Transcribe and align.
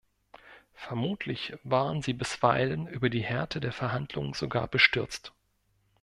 Vermutlich 0.73 1.53
waren 1.63 2.01
sie 2.01 2.13
bisweilen 2.13 2.87
über 2.87 3.11
die 3.11 3.21
Härte 3.21 3.59
der 3.59 3.71
Verhandlungen 3.71 4.33
sogar 4.33 4.67
bestürzt. 4.67 5.31